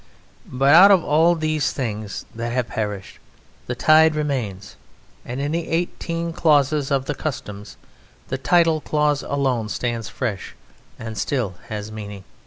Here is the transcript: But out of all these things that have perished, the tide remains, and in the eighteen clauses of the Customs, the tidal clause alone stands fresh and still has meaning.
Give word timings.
But 0.47 0.73
out 0.73 0.89
of 0.89 1.03
all 1.03 1.35
these 1.35 1.71
things 1.71 2.25
that 2.33 2.51
have 2.53 2.69
perished, 2.69 3.19
the 3.67 3.75
tide 3.75 4.15
remains, 4.15 4.75
and 5.23 5.39
in 5.39 5.51
the 5.51 5.67
eighteen 5.69 6.33
clauses 6.33 6.89
of 6.89 7.05
the 7.05 7.13
Customs, 7.13 7.77
the 8.29 8.39
tidal 8.39 8.81
clause 8.81 9.21
alone 9.21 9.69
stands 9.69 10.09
fresh 10.09 10.55
and 10.97 11.19
still 11.19 11.53
has 11.69 11.91
meaning. 11.91 12.23